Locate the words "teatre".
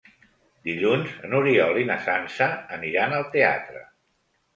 3.37-3.83